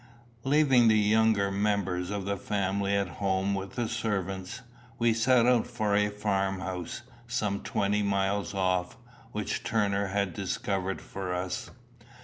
[0.43, 4.61] Leaving the younger members of the family at home with the servants,
[4.97, 8.97] we set out for a farmhouse, some twenty miles off,
[9.31, 11.69] which Turner had discovered for us.